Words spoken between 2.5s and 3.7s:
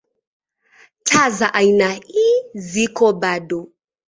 ziko bado.